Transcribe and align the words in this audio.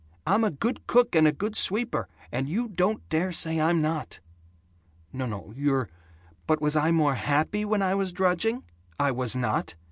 I'm 0.25 0.43
a 0.43 0.49
good 0.49 0.87
cook 0.87 1.13
and 1.15 1.27
a 1.27 1.31
good 1.31 1.55
sweeper, 1.55 2.07
and 2.31 2.49
you 2.49 2.67
don't 2.69 3.07
dare 3.09 3.31
say 3.31 3.61
I'm 3.61 3.83
not!" 3.83 4.19
"N 5.13 5.29
no, 5.29 5.53
you're" 5.55 5.89
"But 6.47 6.59
was 6.59 6.75
I 6.75 6.89
more 6.89 7.13
happy 7.13 7.63
when 7.65 7.83
I 7.83 7.93
was 7.93 8.11
drudging? 8.11 8.63
I 8.99 9.11
was 9.11 9.35
not. 9.35 9.75